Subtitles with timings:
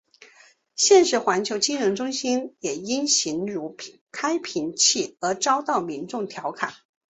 [0.75, 3.77] 现时环球金融中心也因形如
[4.11, 6.73] 开瓶器而遭到民众调侃。